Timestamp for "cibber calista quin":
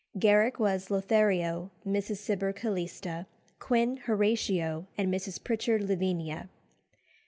2.17-3.97